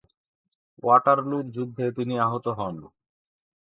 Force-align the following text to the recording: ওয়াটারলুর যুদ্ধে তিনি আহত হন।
ওয়াটারলুর 0.83 1.45
যুদ্ধে 1.55 1.85
তিনি 1.97 2.15
আহত 2.25 2.45
হন। 2.57 2.75